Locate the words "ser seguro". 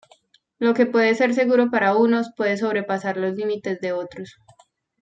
1.13-1.69